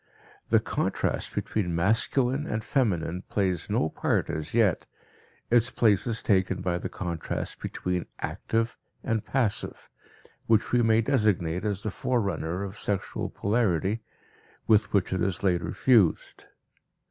The 0.49 0.59
contrast 0.59 1.35
between 1.35 1.75
masculine 1.75 2.47
and 2.47 2.63
feminine 2.63 3.21
plays 3.29 3.69
no 3.69 3.87
part 3.89 4.31
as 4.31 4.51
yet, 4.55 4.87
its 5.51 5.69
place 5.69 6.07
is 6.07 6.23
taken 6.23 6.59
by 6.63 6.79
the 6.79 6.89
contrast 6.89 7.59
between 7.59 8.07
active 8.17 8.79
and 9.03 9.23
passive, 9.23 9.91
which 10.47 10.71
we 10.71 10.81
may 10.81 11.01
designate 11.01 11.65
as 11.65 11.83
the 11.83 11.91
forerunner 11.91 12.63
of 12.63 12.79
sexual 12.79 13.29
polarity, 13.29 14.01
with 14.65 14.91
which 14.91 15.13
it 15.13 15.21
is 15.21 15.43
later 15.43 15.71
fused. 15.71 16.45